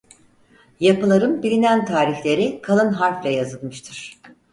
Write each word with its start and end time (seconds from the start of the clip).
Yapıların 0.79 1.43
bilinen 1.43 1.85
tarihleri 1.85 2.61
kalın 2.61 2.93
harfle 2.93 3.29
yazılmıştır. 3.29 4.17